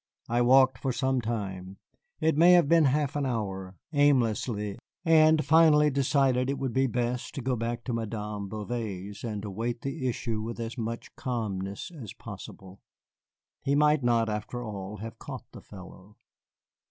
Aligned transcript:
I 0.27 0.41
walked 0.41 0.79
for 0.79 0.91
some 0.91 1.21
time 1.21 1.77
it 2.19 2.35
may 2.35 2.53
have 2.53 2.67
been 2.67 2.85
half 2.85 3.15
an 3.15 3.23
hour 3.27 3.75
aimlessly, 3.93 4.79
and 5.05 5.45
finally 5.45 5.91
decided 5.91 6.49
it 6.49 6.57
would 6.57 6.73
be 6.73 6.87
best 6.87 7.35
to 7.35 7.41
go 7.43 7.55
back 7.55 7.83
to 7.83 7.93
Madame 7.93 8.49
Bouvet's 8.49 9.23
and 9.23 9.45
await 9.45 9.81
the 9.81 10.07
issue 10.09 10.41
with 10.41 10.59
as 10.59 10.75
much 10.75 11.15
calmness 11.15 11.91
as 11.91 12.13
possible. 12.15 12.81
He 13.61 13.75
might 13.75 14.01
not, 14.01 14.27
after 14.27 14.63
all, 14.63 14.97
have 14.97 15.19
caught 15.19 15.45
the 15.51 15.61
fellow. 15.61 16.15